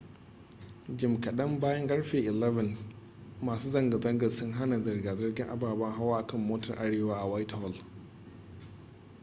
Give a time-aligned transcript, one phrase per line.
[0.97, 2.75] jim kadan bayan karfe 11:00
[3.41, 7.73] masu zanga-zangar sun hana zirga-zirgar ababen hawa a kan motar arewa a whitehall